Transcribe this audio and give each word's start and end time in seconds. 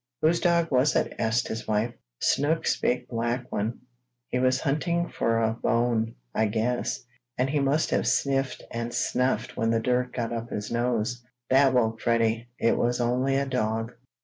"Whose 0.21 0.39
dog 0.39 0.71
was 0.71 0.95
it?" 0.95 1.13
asked 1.19 1.47
his 1.47 1.67
wife. 1.67 1.93
"Snook's 2.19 2.75
big 2.75 3.07
black 3.07 3.51
one. 3.51 3.81
He 4.29 4.39
was 4.39 4.61
hunting 4.61 5.07
for 5.09 5.37
a 5.37 5.53
bone, 5.53 6.15
I 6.33 6.47
guess, 6.47 7.03
and 7.37 7.47
he 7.51 7.59
must 7.59 7.91
have 7.91 8.07
sniffed 8.07 8.63
and 8.71 8.95
snuffed 8.95 9.55
when 9.55 9.69
the 9.69 9.79
dirt 9.79 10.11
got 10.11 10.33
up 10.33 10.49
his 10.49 10.71
nose. 10.71 11.23
That 11.51 11.75
woke 11.75 12.01
Freddie. 12.01 12.47
It 12.57 12.79
was 12.79 12.99
only 12.99 13.35
a 13.35 13.45
dog." 13.45 13.91